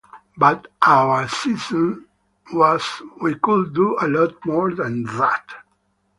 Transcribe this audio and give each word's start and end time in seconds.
But 0.35 0.65
our 0.81 1.27
sense 1.27 1.71
was, 2.51 3.03
we 3.21 3.35
could 3.35 3.75
do 3.75 3.99
a 4.01 4.07
lot 4.07 4.43
more 4.47 4.73
than 4.73 5.03
that. 5.03 5.47